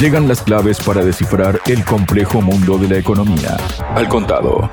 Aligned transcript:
Llegan 0.00 0.28
las 0.28 0.42
claves 0.42 0.80
para 0.80 1.04
descifrar 1.04 1.60
el 1.66 1.84
complejo 1.84 2.40
mundo 2.40 2.78
de 2.78 2.88
la 2.88 2.98
economía. 2.98 3.56
Al 3.94 4.08
contado. 4.08 4.68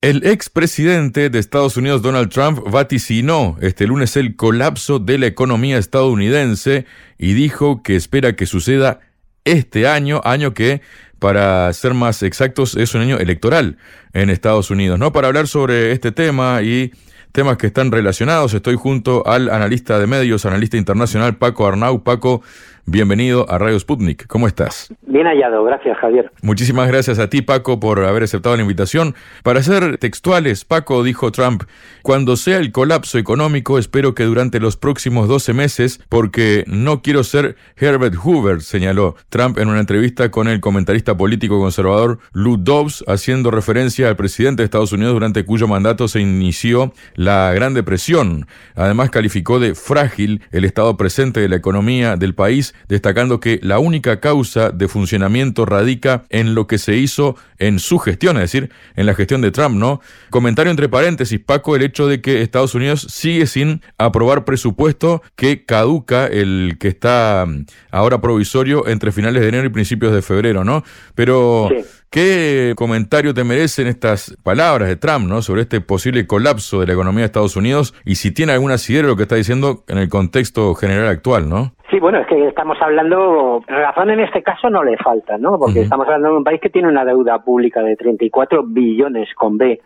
El 0.00 0.24
expresidente 0.24 1.28
de 1.28 1.38
Estados 1.40 1.76
Unidos, 1.76 2.02
Donald 2.02 2.30
Trump, 2.30 2.60
vaticinó 2.70 3.56
este 3.60 3.86
lunes 3.86 4.16
el 4.16 4.36
colapso 4.36 5.00
de 5.00 5.18
la 5.18 5.26
economía 5.26 5.76
estadounidense 5.76 6.86
y 7.18 7.32
dijo 7.32 7.82
que 7.82 7.96
espera 7.96 8.36
que 8.36 8.46
suceda 8.46 9.00
este 9.44 9.88
año, 9.88 10.20
año 10.24 10.54
que, 10.54 10.82
para 11.18 11.72
ser 11.72 11.94
más 11.94 12.22
exactos, 12.22 12.76
es 12.76 12.94
un 12.94 13.00
año 13.00 13.18
electoral 13.18 13.78
en 14.12 14.30
Estados 14.30 14.70
Unidos. 14.70 14.98
¿no? 15.00 15.12
Para 15.12 15.28
hablar 15.28 15.48
sobre 15.48 15.90
este 15.90 16.12
tema 16.12 16.62
y 16.62 16.92
temas 17.32 17.56
que 17.56 17.66
están 17.66 17.90
relacionados, 17.90 18.54
estoy 18.54 18.76
junto 18.76 19.26
al 19.26 19.50
analista 19.50 19.98
de 19.98 20.06
medios, 20.06 20.46
analista 20.46 20.76
internacional 20.76 21.38
Paco 21.38 21.66
Arnau. 21.66 22.04
Paco, 22.04 22.42
Bienvenido 22.90 23.44
a 23.50 23.58
Radio 23.58 23.78
Sputnik. 23.78 24.26
¿Cómo 24.28 24.46
estás? 24.46 24.94
Bien 25.02 25.26
hallado, 25.26 25.62
gracias 25.62 25.98
Javier. 25.98 26.32
Muchísimas 26.40 26.88
gracias 26.88 27.18
a 27.18 27.28
ti 27.28 27.42
Paco 27.42 27.78
por 27.78 28.02
haber 28.02 28.22
aceptado 28.22 28.56
la 28.56 28.62
invitación. 28.62 29.14
Para 29.42 29.62
ser 29.62 29.98
textuales, 29.98 30.64
Paco 30.64 31.02
dijo 31.02 31.30
Trump, 31.30 31.64
cuando 32.00 32.36
sea 32.36 32.56
el 32.56 32.72
colapso 32.72 33.18
económico 33.18 33.78
espero 33.78 34.14
que 34.14 34.24
durante 34.24 34.58
los 34.58 34.78
próximos 34.78 35.28
12 35.28 35.52
meses, 35.52 36.00
porque 36.08 36.64
no 36.66 37.02
quiero 37.02 37.24
ser 37.24 37.56
Herbert 37.76 38.14
Hoover, 38.14 38.62
señaló 38.62 39.16
Trump 39.28 39.58
en 39.58 39.68
una 39.68 39.80
entrevista 39.80 40.30
con 40.30 40.48
el 40.48 40.60
comentarista 40.60 41.14
político 41.14 41.60
conservador 41.60 42.20
Lou 42.32 42.56
Dobbs, 42.56 43.04
haciendo 43.06 43.50
referencia 43.50 44.08
al 44.08 44.16
presidente 44.16 44.62
de 44.62 44.64
Estados 44.64 44.92
Unidos 44.92 45.12
durante 45.12 45.44
cuyo 45.44 45.68
mandato 45.68 46.08
se 46.08 46.20
inició 46.20 46.94
la 47.16 47.52
Gran 47.52 47.74
Depresión. 47.74 48.46
Además 48.74 49.10
calificó 49.10 49.60
de 49.60 49.74
frágil 49.74 50.40
el 50.52 50.64
estado 50.64 50.96
presente 50.96 51.40
de 51.40 51.50
la 51.50 51.56
economía 51.56 52.16
del 52.16 52.34
país 52.34 52.74
destacando 52.88 53.40
que 53.40 53.58
la 53.62 53.78
única 53.78 54.20
causa 54.20 54.70
de 54.70 54.88
funcionamiento 54.88 55.66
radica 55.66 56.24
en 56.30 56.54
lo 56.54 56.66
que 56.66 56.78
se 56.78 56.96
hizo 56.96 57.36
en 57.58 57.78
su 57.78 57.98
gestión, 57.98 58.36
es 58.36 58.42
decir, 58.42 58.70
en 58.94 59.06
la 59.06 59.14
gestión 59.14 59.40
de 59.40 59.50
Trump, 59.50 59.76
¿no? 59.76 60.00
Comentario 60.30 60.70
entre 60.70 60.88
paréntesis, 60.88 61.40
Paco, 61.40 61.76
el 61.76 61.82
hecho 61.82 62.06
de 62.06 62.20
que 62.20 62.42
Estados 62.42 62.74
Unidos 62.74 63.06
sigue 63.10 63.46
sin 63.46 63.82
aprobar 63.98 64.44
presupuesto 64.44 65.22
que 65.36 65.64
caduca 65.64 66.26
el 66.26 66.76
que 66.78 66.88
está 66.88 67.46
ahora 67.90 68.20
provisorio 68.20 68.86
entre 68.86 69.12
finales 69.12 69.42
de 69.42 69.48
enero 69.48 69.66
y 69.66 69.70
principios 69.70 70.12
de 70.12 70.22
febrero, 70.22 70.64
¿no? 70.64 70.84
Pero 71.14 71.68
¿Qué 72.10 72.72
comentario 72.74 73.34
te 73.34 73.44
merecen 73.44 73.86
estas 73.86 74.34
palabras 74.42 74.88
de 74.88 74.96
Trump 74.96 75.28
¿no? 75.28 75.42
sobre 75.42 75.62
este 75.62 75.82
posible 75.82 76.26
colapso 76.26 76.80
de 76.80 76.86
la 76.86 76.94
economía 76.94 77.20
de 77.20 77.26
Estados 77.26 77.54
Unidos 77.54 77.92
y 78.02 78.14
si 78.14 78.30
tiene 78.30 78.52
alguna 78.52 78.74
asidero 78.74 79.08
de 79.08 79.12
lo 79.12 79.16
que 79.16 79.24
está 79.24 79.34
diciendo 79.34 79.84
en 79.88 79.98
el 79.98 80.08
contexto 80.08 80.74
general 80.74 81.06
actual? 81.08 81.50
¿no? 81.50 81.74
Sí, 81.90 81.98
bueno, 81.98 82.18
es 82.18 82.26
que 82.26 82.48
estamos 82.48 82.76
hablando, 82.82 83.62
razón 83.66 84.10
en 84.10 84.20
este 84.20 84.42
caso 84.42 84.68
no 84.68 84.84
le 84.84 84.98
falta, 84.98 85.38
¿no? 85.38 85.58
Porque 85.58 85.80
estamos 85.80 86.06
hablando 86.06 86.32
de 86.32 86.36
un 86.36 86.44
país 86.44 86.60
que 86.60 86.68
tiene 86.68 86.88
una 86.88 87.02
deuda 87.02 87.38
pública 87.38 87.80
de 87.82 87.96
34 87.96 88.62
billones 88.64 89.32
con 89.34 89.56
B 89.56 89.80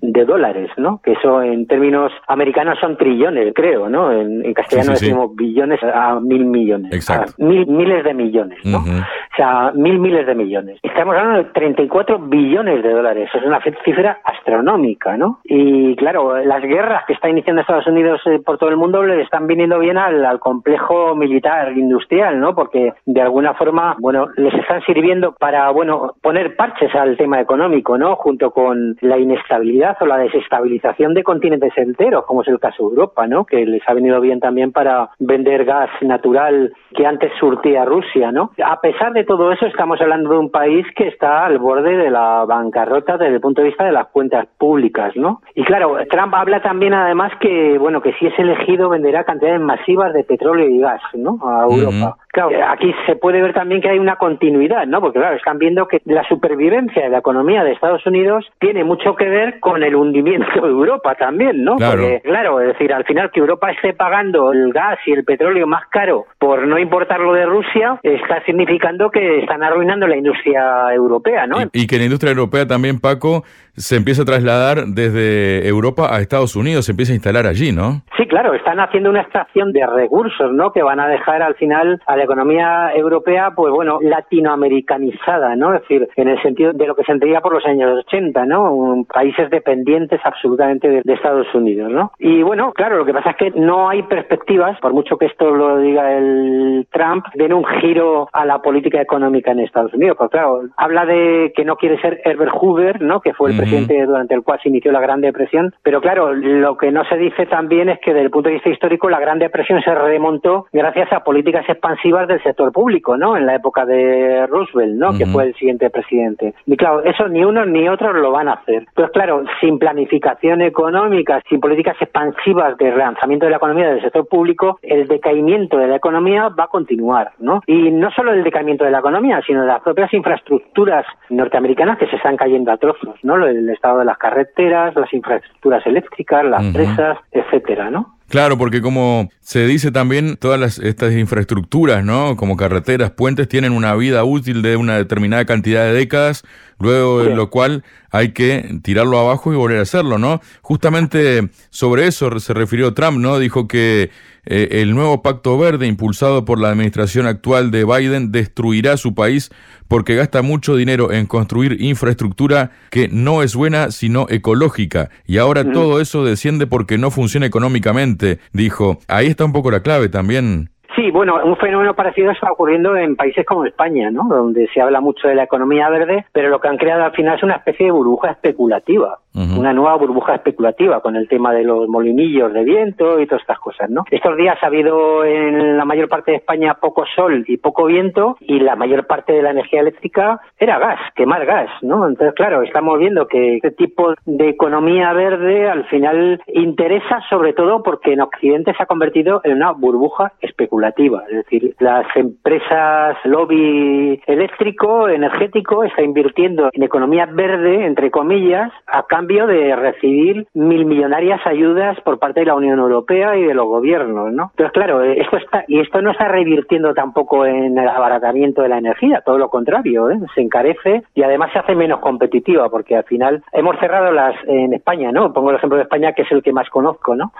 de 0.00 0.24
dólares, 0.24 0.70
¿no? 0.76 1.00
Que 1.02 1.12
eso 1.12 1.42
en 1.42 1.66
términos 1.68 2.10
americanos 2.26 2.78
son 2.80 2.96
trillones, 2.96 3.54
creo, 3.54 3.88
¿no? 3.88 4.10
En, 4.10 4.52
castellano 4.54 4.92
decimos 4.92 5.34
billones 5.34 5.80
a 5.82 6.20
mil 6.20 6.44
millones. 6.44 6.92
Exacto. 6.92 7.32
mil, 7.38 7.66
miles 7.66 8.04
de 8.04 8.14
millones, 8.14 8.58
¿no? 8.64 8.78
O 8.78 9.36
sea, 9.36 9.72
mil 9.74 9.98
miles 9.98 10.26
de 10.26 10.34
millones. 10.34 10.78
Estamos 10.82 11.16
hablando 11.16 11.38
de 11.38 11.50
34 11.50 12.18
billones 12.18 12.82
de 12.82 12.90
dólares. 12.90 13.30
Es 13.32 13.42
una 13.42 13.60
cifra 13.84 14.20
astronómica, 14.24 15.16
¿no? 15.16 15.40
Y 15.44 15.94
claro, 15.96 16.36
las 16.44 16.62
guerras 16.62 17.04
que 17.06 17.14
está 17.14 17.28
iniciando 17.28 17.62
Estados 17.62 17.86
Unidos 17.86 18.20
eh, 18.26 18.40
por 18.44 18.58
todo 18.58 18.70
el 18.70 18.76
mundo 18.76 19.02
le 19.02 19.22
están 19.22 19.46
viniendo 19.46 19.78
bien 19.78 19.98
al, 19.98 20.24
al 20.24 20.38
complejo 20.38 21.16
militar 21.16 21.43
industrial, 21.76 22.40
¿no? 22.40 22.54
Porque 22.54 22.92
de 23.04 23.22
alguna 23.22 23.54
forma, 23.54 23.96
bueno, 24.00 24.26
les 24.36 24.54
están 24.54 24.82
sirviendo 24.82 25.32
para, 25.32 25.70
bueno, 25.70 26.14
poner 26.22 26.56
parches 26.56 26.94
al 26.94 27.16
tema 27.16 27.40
económico, 27.40 27.98
¿no? 27.98 28.16
Junto 28.16 28.50
con 28.50 28.96
la 29.00 29.18
inestabilidad 29.18 29.96
o 30.00 30.06
la 30.06 30.18
desestabilización 30.18 31.14
de 31.14 31.22
continentes 31.22 31.76
enteros, 31.76 32.24
como 32.26 32.42
es 32.42 32.48
el 32.48 32.58
caso 32.58 32.84
de 32.84 32.90
Europa, 32.90 33.26
¿no? 33.26 33.44
Que 33.44 33.66
les 33.66 33.82
ha 33.88 33.94
venido 33.94 34.20
bien 34.20 34.40
también 34.40 34.72
para 34.72 35.10
vender 35.18 35.64
gas 35.64 35.90
natural 36.00 36.72
que 36.94 37.06
antes 37.06 37.32
surtía 37.38 37.84
Rusia, 37.84 38.32
¿no? 38.32 38.50
A 38.64 38.80
pesar 38.80 39.12
de 39.12 39.24
todo 39.24 39.52
eso, 39.52 39.66
estamos 39.66 40.00
hablando 40.00 40.30
de 40.30 40.38
un 40.38 40.50
país 40.50 40.86
que 40.96 41.08
está 41.08 41.44
al 41.44 41.58
borde 41.58 41.96
de 41.96 42.10
la 42.10 42.44
bancarrota 42.46 43.16
desde 43.16 43.34
el 43.34 43.40
punto 43.40 43.62
de 43.62 43.68
vista 43.68 43.84
de 43.84 43.92
las 43.92 44.06
cuentas 44.08 44.46
públicas, 44.58 45.14
¿no? 45.16 45.40
Y 45.54 45.64
claro, 45.64 45.96
Trump 46.10 46.34
habla 46.34 46.62
también 46.62 46.94
además 46.94 47.32
que, 47.40 47.78
bueno, 47.78 48.00
que 48.00 48.12
si 48.14 48.26
es 48.26 48.38
elegido 48.38 48.88
venderá 48.88 49.24
cantidades 49.24 49.60
masivas 49.60 50.12
de 50.12 50.24
petróleo 50.24 50.68
y 50.68 50.78
gas, 50.78 51.02
¿no? 51.14 51.33
A 51.42 51.64
Europa. 51.64 52.16
Claro, 52.32 52.50
aquí 52.68 52.92
se 53.06 53.14
puede 53.16 53.40
ver 53.40 53.54
también 53.54 53.80
que 53.80 53.88
hay 53.88 53.98
una 53.98 54.16
continuidad, 54.16 54.86
¿no? 54.86 55.00
Porque 55.00 55.20
claro, 55.20 55.36
están 55.36 55.58
viendo 55.58 55.86
que 55.86 56.02
la 56.04 56.26
supervivencia 56.28 57.04
de 57.04 57.08
la 57.08 57.18
economía 57.18 57.62
de 57.62 57.72
Estados 57.72 58.04
Unidos 58.06 58.44
tiene 58.58 58.82
mucho 58.82 59.14
que 59.14 59.28
ver 59.28 59.60
con 59.60 59.82
el 59.82 59.94
hundimiento 59.94 60.60
de 60.60 60.68
Europa 60.68 61.14
también, 61.14 61.62
¿no? 61.62 61.76
Claro. 61.76 62.02
Porque, 62.02 62.20
claro, 62.22 62.60
es 62.60 62.68
decir, 62.68 62.92
al 62.92 63.04
final 63.04 63.30
que 63.30 63.40
Europa 63.40 63.70
esté 63.70 63.94
pagando 63.94 64.52
el 64.52 64.72
gas 64.72 64.98
y 65.06 65.12
el 65.12 65.24
petróleo 65.24 65.66
más 65.66 65.84
caro 65.90 66.26
por 66.38 66.66
no 66.66 66.78
importarlo 66.78 67.32
de 67.32 67.46
Rusia, 67.46 68.00
está 68.02 68.44
significando 68.44 69.10
que 69.10 69.40
están 69.40 69.62
arruinando 69.62 70.06
la 70.06 70.16
industria 70.16 70.92
europea, 70.92 71.46
¿no? 71.46 71.62
Y, 71.62 71.82
y 71.82 71.86
que 71.86 71.98
la 71.98 72.04
industria 72.04 72.32
europea 72.32 72.66
también, 72.66 73.00
Paco, 73.00 73.44
se 73.76 73.96
empieza 73.96 74.22
a 74.22 74.24
trasladar 74.24 74.86
desde 74.86 75.66
Europa 75.66 76.14
a 76.14 76.20
Estados 76.20 76.54
Unidos, 76.56 76.86
se 76.86 76.92
empieza 76.92 77.12
a 77.12 77.16
instalar 77.16 77.46
allí, 77.46 77.72
¿no? 77.72 78.02
Sí, 78.16 78.26
claro, 78.26 78.54
están 78.54 78.78
haciendo 78.78 79.10
una 79.10 79.22
extracción 79.22 79.72
de 79.72 79.84
recursos, 79.86 80.52
¿no? 80.52 80.72
Que 80.72 80.82
van 80.82 81.00
a 81.00 81.08
dejar 81.08 81.42
al 81.42 81.54
final 81.56 82.00
a 82.06 82.16
la 82.16 82.24
economía 82.24 82.92
europea, 82.94 83.52
pues 83.56 83.72
bueno, 83.72 83.98
latinoamericanizada, 84.00 85.56
¿no? 85.56 85.74
Es 85.74 85.82
decir, 85.82 86.08
en 86.16 86.28
el 86.28 86.40
sentido 86.42 86.72
de 86.72 86.86
lo 86.86 86.94
que 86.94 87.04
se 87.04 87.12
entendía 87.12 87.40
por 87.40 87.52
los 87.52 87.66
años 87.66 88.04
80, 88.06 88.46
¿no? 88.46 89.04
Países 89.12 89.50
dependientes 89.50 90.20
absolutamente 90.24 90.88
de, 90.88 91.14
Estados 91.14 91.46
Unidos, 91.54 91.90
¿no? 91.90 92.10
Y 92.18 92.42
bueno, 92.42 92.72
claro, 92.72 92.98
lo 92.98 93.04
que 93.04 93.14
pasa 93.14 93.30
es 93.30 93.36
que 93.36 93.50
no 93.52 93.88
hay 93.88 94.02
perspectivas, 94.02 94.78
por 94.80 94.92
mucho 94.92 95.16
que 95.16 95.26
esto 95.26 95.50
lo 95.50 95.78
diga 95.78 96.12
el 96.12 96.86
Trump, 96.90 97.24
de 97.34 97.54
un 97.54 97.64
giro 97.64 98.28
a 98.32 98.44
la 98.44 98.60
política 98.60 99.00
económica 99.00 99.52
en 99.52 99.60
Estados 99.60 99.94
Unidos. 99.94 100.16
Porque 100.18 100.32
claro, 100.32 100.62
habla 100.76 101.06
de 101.06 101.52
que 101.54 101.64
no 101.64 101.76
quiere 101.76 102.00
ser 102.00 102.20
Herbert 102.24 102.52
Hoover, 102.52 103.00
¿no? 103.00 103.20
Que 103.20 103.32
fue 103.32 103.52
el 103.52 103.56
presidente 103.64 104.06
durante 104.06 104.34
el 104.34 104.42
cual 104.42 104.58
se 104.62 104.68
inició 104.68 104.92
la 104.92 105.00
Gran 105.00 105.20
Depresión. 105.20 105.74
Pero 105.82 106.00
claro, 106.00 106.32
lo 106.32 106.76
que 106.76 106.90
no 106.90 107.04
se 107.04 107.16
dice 107.16 107.46
también 107.46 107.88
es 107.88 107.98
que 108.00 108.12
desde 108.12 108.26
el 108.26 108.30
punto 108.30 108.48
de 108.48 108.54
vista 108.54 108.70
histórico 108.70 109.08
la 109.08 109.20
Gran 109.20 109.38
Depresión 109.38 109.80
se 109.82 109.94
remontó 109.94 110.66
gracias 110.72 111.12
a 111.12 111.24
políticas 111.24 111.68
expansivas 111.68 112.28
del 112.28 112.42
sector 112.42 112.72
público, 112.72 113.16
¿no? 113.16 113.36
En 113.36 113.46
la 113.46 113.54
época 113.54 113.84
de 113.84 114.46
Roosevelt, 114.46 114.94
¿no? 114.94 115.16
Que 115.16 115.26
fue 115.26 115.44
el 115.44 115.54
siguiente 115.54 115.90
presidente. 115.90 116.54
Y 116.66 116.76
claro, 116.76 117.02
eso 117.04 117.28
ni 117.28 117.44
uno 117.44 117.64
ni 117.64 117.88
otro 117.88 118.12
lo 118.12 118.30
van 118.30 118.48
a 118.48 118.54
hacer. 118.54 118.86
Pues 118.94 119.10
claro, 119.10 119.44
sin 119.60 119.78
planificación 119.78 120.62
económica, 120.62 121.42
sin 121.48 121.60
políticas 121.60 121.96
expansivas 122.00 122.76
de 122.78 122.90
relanzamiento 122.90 123.46
de 123.46 123.50
la 123.50 123.56
economía 123.56 123.88
del 123.88 124.02
sector 124.02 124.26
público, 124.28 124.78
el 124.82 125.06
decaimiento 125.06 125.78
de 125.78 125.88
la 125.88 125.96
economía 125.96 126.48
va 126.48 126.64
a 126.64 126.68
continuar, 126.68 127.32
¿no? 127.38 127.62
Y 127.66 127.90
no 127.90 128.10
solo 128.10 128.32
el 128.32 128.44
decaimiento 128.44 128.84
de 128.84 128.90
la 128.90 128.98
economía, 128.98 129.40
sino 129.46 129.62
de 129.62 129.66
las 129.66 129.82
propias 129.82 130.12
infraestructuras 130.12 131.06
norteamericanas 131.30 131.98
que 131.98 132.06
se 132.06 132.16
están 132.16 132.36
cayendo 132.36 132.72
a 132.72 132.76
trozos, 132.76 133.16
¿no? 133.22 133.36
El 133.58 133.70
estado 133.70 134.00
de 134.00 134.04
las 134.04 134.18
carreteras, 134.18 134.94
las 134.96 135.12
infraestructuras 135.12 135.86
eléctricas, 135.86 136.44
las 136.44 136.64
presas, 136.72 137.18
etcétera, 137.30 137.90
¿no? 137.90 138.18
Claro, 138.28 138.58
porque 138.58 138.80
como 138.80 139.30
se 139.40 139.66
dice 139.66 139.92
también, 139.92 140.36
todas 140.36 140.78
estas 140.78 141.12
infraestructuras, 141.12 142.04
¿no? 142.04 142.36
Como 142.36 142.56
carreteras, 142.56 143.10
puentes, 143.10 143.48
tienen 143.48 143.72
una 143.72 143.94
vida 143.94 144.24
útil 144.24 144.62
de 144.62 144.76
una 144.76 144.96
determinada 144.96 145.44
cantidad 145.44 145.84
de 145.84 145.92
décadas, 145.92 146.42
luego 146.78 147.22
de 147.22 147.34
lo 147.34 147.50
cual 147.50 147.84
hay 148.10 148.32
que 148.32 148.78
tirarlo 148.82 149.18
abajo 149.18 149.52
y 149.52 149.56
volver 149.56 149.78
a 149.78 149.82
hacerlo, 149.82 150.18
¿no? 150.18 150.40
Justamente 150.62 151.50
sobre 151.70 152.06
eso 152.06 152.38
se 152.40 152.54
refirió 152.54 152.94
Trump, 152.94 153.18
¿no? 153.18 153.38
Dijo 153.38 153.68
que 153.68 154.10
eh, 154.46 154.82
el 154.82 154.94
nuevo 154.94 155.22
pacto 155.22 155.56
verde 155.58 155.86
impulsado 155.86 156.44
por 156.44 156.60
la 156.60 156.68
administración 156.68 157.26
actual 157.26 157.70
de 157.70 157.84
Biden 157.84 158.30
destruirá 158.30 158.96
su 158.98 159.14
país 159.14 159.50
porque 159.88 160.14
gasta 160.14 160.42
mucho 160.42 160.76
dinero 160.76 161.12
en 161.12 161.26
construir 161.26 161.80
infraestructura 161.80 162.70
que 162.90 163.08
no 163.08 163.42
es 163.42 163.54
buena 163.54 163.90
sino 163.90 164.26
ecológica 164.28 165.10
y 165.26 165.38
ahora 165.38 165.72
todo 165.72 166.00
eso 166.00 166.24
desciende 166.24 166.66
porque 166.66 166.98
no 166.98 167.10
funciona 167.10 167.46
económicamente, 167.46 168.13
dijo. 168.52 169.00
Ahí 169.08 169.28
está 169.28 169.44
un 169.44 169.52
poco 169.52 169.70
la 169.70 169.82
clave 169.82 170.08
también. 170.08 170.70
Sí, 171.04 171.10
bueno, 171.10 171.38
un 171.44 171.56
fenómeno 171.58 171.92
parecido 171.92 172.30
está 172.30 172.50
ocurriendo 172.50 172.96
en 172.96 173.14
países 173.14 173.44
como 173.44 173.66
España, 173.66 174.10
¿no? 174.10 174.24
Donde 174.26 174.66
se 174.72 174.80
habla 174.80 175.02
mucho 175.02 175.28
de 175.28 175.34
la 175.34 175.42
economía 175.42 175.90
verde, 175.90 176.24
pero 176.32 176.48
lo 176.48 176.62
que 176.62 176.68
han 176.68 176.78
creado 176.78 177.04
al 177.04 177.12
final 177.12 177.36
es 177.36 177.42
una 177.42 177.56
especie 177.56 177.84
de 177.84 177.92
burbuja 177.92 178.30
especulativa, 178.30 179.18
una 179.34 179.74
nueva 179.74 179.96
burbuja 179.96 180.36
especulativa 180.36 181.00
con 181.00 181.16
el 181.16 181.28
tema 181.28 181.52
de 181.52 181.64
los 181.64 181.88
molinillos 181.88 182.54
de 182.54 182.64
viento 182.64 183.20
y 183.20 183.26
todas 183.26 183.42
estas 183.42 183.58
cosas, 183.58 183.90
¿no? 183.90 184.04
Estos 184.10 184.34
días 184.38 184.56
ha 184.62 184.66
habido 184.68 185.24
en 185.26 185.76
la 185.76 185.84
mayor 185.84 186.08
parte 186.08 186.30
de 186.30 186.36
España 186.38 186.78
poco 186.80 187.04
sol 187.14 187.44
y 187.48 187.58
poco 187.58 187.84
viento 187.84 188.38
y 188.40 188.60
la 188.60 188.74
mayor 188.74 189.06
parte 189.06 189.34
de 189.34 189.42
la 189.42 189.50
energía 189.50 189.80
eléctrica 189.80 190.40
era 190.58 190.78
gas, 190.78 191.00
quemar 191.14 191.44
gas, 191.44 191.68
¿no? 191.82 192.08
Entonces, 192.08 192.34
claro, 192.34 192.62
estamos 192.62 192.98
viendo 192.98 193.26
que 193.26 193.56
este 193.56 193.72
tipo 193.72 194.14
de 194.24 194.48
economía 194.48 195.12
verde 195.12 195.68
al 195.68 195.84
final 195.86 196.40
interesa 196.46 197.20
sobre 197.28 197.52
todo 197.52 197.82
porque 197.82 198.14
en 198.14 198.22
Occidente 198.22 198.72
se 198.74 198.82
ha 198.82 198.86
convertido 198.86 199.42
en 199.44 199.54
una 199.54 199.72
burbuja 199.72 200.32
especulativa 200.40 200.93
Es 201.28 201.36
decir, 201.36 201.74
las 201.80 202.06
empresas 202.16 203.16
lobby 203.24 204.20
eléctrico, 204.26 205.08
energético, 205.08 205.84
está 205.84 206.02
invirtiendo 206.02 206.70
en 206.72 206.82
economía 206.82 207.26
verde, 207.26 207.84
entre 207.84 208.10
comillas, 208.10 208.70
a 208.86 209.02
cambio 209.04 209.46
de 209.46 209.74
recibir 209.74 210.46
mil 210.54 210.86
millonarias 210.86 211.40
ayudas 211.46 212.00
por 212.00 212.18
parte 212.18 212.40
de 212.40 212.46
la 212.46 212.54
Unión 212.54 212.78
Europea 212.78 213.36
y 213.36 213.42
de 213.42 213.54
los 213.54 213.66
gobiernos, 213.66 214.32
¿no? 214.32 214.50
Entonces, 214.52 214.72
claro, 214.72 215.02
esto 215.02 215.36
está, 215.36 215.64
y 215.66 215.80
esto 215.80 216.00
no 216.00 216.12
está 216.12 216.28
revirtiendo 216.28 216.94
tampoco 216.94 217.44
en 217.44 217.76
el 217.76 217.88
abaratamiento 217.88 218.62
de 218.62 218.68
la 218.68 218.78
energía, 218.78 219.22
todo 219.24 219.38
lo 219.38 219.48
contrario, 219.48 220.10
¿eh? 220.10 220.18
se 220.34 220.42
encarece 220.42 221.02
y 221.14 221.22
además 221.22 221.50
se 221.52 221.58
hace 221.58 221.74
menos 221.74 222.00
competitiva, 222.00 222.68
porque 222.70 222.96
al 222.96 223.04
final 223.04 223.42
hemos 223.52 223.78
cerrado 223.78 224.12
las, 224.12 224.34
en 224.46 224.74
España, 224.74 225.10
¿no? 225.12 225.32
Pongo 225.32 225.50
el 225.50 225.56
ejemplo 225.56 225.76
de 225.76 225.84
España, 225.84 226.12
que 226.12 226.22
es 226.22 226.32
el 226.32 226.42
que 226.42 226.52
más 226.52 226.68
conozco, 226.70 227.16
¿no? 227.16 227.32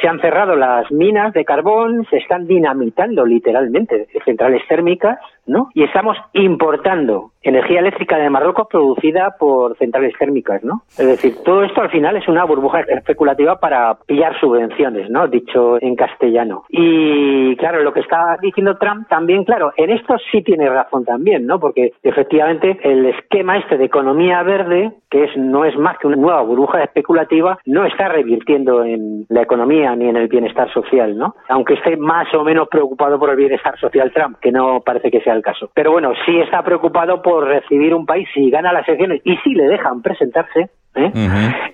Se 0.00 0.08
han 0.08 0.20
cerrado 0.20 0.56
las 0.56 0.90
minas 0.90 1.32
de 1.32 1.44
carbón, 1.44 2.06
se 2.10 2.16
están 2.16 2.46
dinamitando 2.46 2.93
literalmente 3.26 4.08
centrales 4.24 4.62
térmicas, 4.68 5.18
¿no? 5.46 5.68
Y 5.74 5.84
estamos 5.84 6.16
importando 6.32 7.30
energía 7.44 7.80
eléctrica 7.80 8.16
de 8.16 8.30
Marruecos 8.30 8.66
producida 8.68 9.36
por 9.38 9.76
centrales 9.76 10.14
térmicas, 10.18 10.64
¿no? 10.64 10.82
Es 10.98 11.06
decir, 11.06 11.36
todo 11.44 11.62
esto 11.62 11.82
al 11.82 11.90
final 11.90 12.16
es 12.16 12.26
una 12.26 12.44
burbuja 12.44 12.80
especulativa 12.80 13.60
para 13.60 13.94
pillar 14.06 14.38
subvenciones, 14.40 15.10
¿no? 15.10 15.28
Dicho 15.28 15.80
en 15.80 15.94
castellano. 15.94 16.64
Y 16.70 17.54
claro, 17.56 17.82
lo 17.82 17.92
que 17.92 18.00
está 18.00 18.38
diciendo 18.40 18.78
Trump 18.78 19.08
también, 19.08 19.44
claro, 19.44 19.72
en 19.76 19.90
esto 19.90 20.16
sí 20.32 20.42
tiene 20.42 20.68
razón 20.68 21.04
también, 21.04 21.46
¿no? 21.46 21.60
Porque 21.60 21.92
efectivamente 22.02 22.78
el 22.82 23.06
esquema 23.06 23.58
este 23.58 23.76
de 23.76 23.84
economía 23.84 24.42
verde, 24.42 24.92
que 25.10 25.24
es 25.24 25.36
no 25.36 25.64
es 25.66 25.76
más 25.76 25.98
que 25.98 26.06
una 26.06 26.16
nueva 26.16 26.42
burbuja 26.42 26.82
especulativa, 26.82 27.58
no 27.66 27.84
está 27.84 28.08
revirtiendo 28.08 28.84
en 28.84 29.26
la 29.28 29.42
economía 29.42 29.94
ni 29.94 30.08
en 30.08 30.16
el 30.16 30.28
bienestar 30.28 30.72
social, 30.72 31.16
¿no? 31.16 31.34
Aunque 31.48 31.74
esté 31.74 31.96
más 31.98 32.32
o 32.34 32.42
menos 32.42 32.68
preocupado 32.68 33.18
por 33.18 33.30
el 33.30 33.36
bienestar 33.36 33.78
social 33.78 34.10
Trump, 34.12 34.38
que 34.40 34.50
no 34.50 34.80
parece 34.80 35.10
que 35.10 35.20
sea 35.20 35.33
el 35.34 35.42
caso. 35.42 35.70
Pero 35.74 35.92
bueno, 35.92 36.12
sí 36.24 36.38
está 36.38 36.62
preocupado 36.62 37.22
por 37.22 37.46
recibir 37.46 37.94
un 37.94 38.06
país 38.06 38.28
si 38.34 38.50
gana 38.50 38.72
las 38.72 38.86
elecciones 38.88 39.20
y 39.24 39.36
si 39.38 39.54
le 39.54 39.64
dejan 39.64 40.02
presentarse, 40.02 40.70
¿eh? 40.94 41.12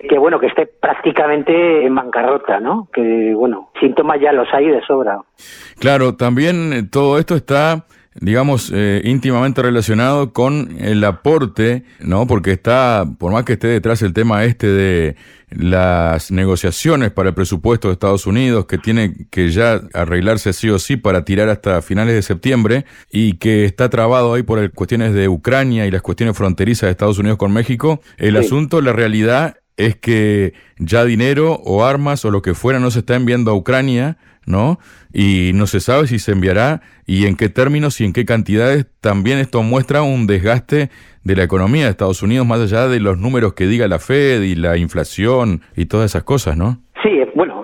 que 0.09 0.17
bueno, 0.17 0.39
que 0.39 0.47
esté 0.47 0.67
prácticamente 0.67 1.85
en 1.85 1.95
bancarrota, 1.95 2.59
¿no? 2.59 2.87
Que 2.93 3.33
bueno, 3.35 3.69
síntomas 3.79 4.19
ya 4.19 4.31
los 4.31 4.47
hay 4.53 4.67
de 4.67 4.81
sobra. 4.81 5.19
Claro, 5.79 6.15
también 6.15 6.73
eh, 6.73 6.83
todo 6.91 7.17
esto 7.17 7.35
está 7.35 7.85
digamos, 8.19 8.71
eh, 8.73 9.01
íntimamente 9.05 9.61
relacionado 9.61 10.33
con 10.33 10.75
el 10.79 11.03
aporte, 11.03 11.85
¿no? 11.99 12.27
Porque 12.27 12.51
está, 12.51 13.05
por 13.17 13.31
más 13.31 13.45
que 13.45 13.53
esté 13.53 13.67
detrás 13.67 14.01
el 14.01 14.13
tema 14.13 14.43
este 14.43 14.67
de 14.67 15.15
las 15.49 16.31
negociaciones 16.31 17.11
para 17.11 17.29
el 17.29 17.35
presupuesto 17.35 17.87
de 17.87 17.93
Estados 17.93 18.25
Unidos, 18.25 18.65
que 18.65 18.77
tiene 18.77 19.27
que 19.29 19.49
ya 19.51 19.81
arreglarse 19.93 20.51
sí 20.53 20.69
o 20.69 20.79
sí 20.79 20.97
para 20.97 21.23
tirar 21.23 21.49
hasta 21.49 21.81
finales 21.81 22.15
de 22.15 22.21
septiembre, 22.21 22.85
y 23.11 23.33
que 23.33 23.63
está 23.65 23.89
trabado 23.89 24.33
ahí 24.33 24.43
por 24.43 24.59
el, 24.59 24.71
cuestiones 24.71 25.13
de 25.13 25.29
Ucrania 25.29 25.85
y 25.85 25.91
las 25.91 26.01
cuestiones 26.01 26.35
fronterizas 26.35 26.87
de 26.87 26.91
Estados 26.91 27.17
Unidos 27.17 27.37
con 27.37 27.53
México, 27.53 28.01
el 28.17 28.35
asunto, 28.35 28.81
la 28.81 28.93
realidad 28.93 29.57
es 29.77 29.95
que 29.95 30.53
ya 30.77 31.05
dinero 31.05 31.53
o 31.63 31.85
armas 31.85 32.23
o 32.25 32.31
lo 32.31 32.41
que 32.41 32.53
fuera 32.53 32.79
no 32.79 32.91
se 32.91 32.99
está 32.99 33.15
enviando 33.15 33.51
a 33.51 33.55
Ucrania, 33.55 34.17
¿no? 34.45 34.79
Y 35.13 35.51
no 35.53 35.67
se 35.67 35.79
sabe 35.79 36.07
si 36.07 36.19
se 36.19 36.31
enviará 36.31 36.81
y 37.05 37.25
en 37.25 37.35
qué 37.35 37.49
términos 37.49 37.99
y 38.01 38.05
en 38.05 38.13
qué 38.13 38.25
cantidades. 38.25 38.85
También 38.99 39.37
esto 39.39 39.63
muestra 39.63 40.01
un 40.01 40.27
desgaste 40.27 40.89
de 41.23 41.35
la 41.35 41.43
economía 41.43 41.85
de 41.85 41.91
Estados 41.91 42.23
Unidos, 42.23 42.47
más 42.47 42.59
allá 42.59 42.87
de 42.87 42.99
los 42.99 43.17
números 43.17 43.53
que 43.53 43.67
diga 43.67 43.87
la 43.87 43.99
Fed 43.99 44.41
y 44.41 44.55
la 44.55 44.77
inflación 44.77 45.61
y 45.75 45.85
todas 45.85 46.11
esas 46.11 46.23
cosas, 46.23 46.57
¿no? 46.57 46.81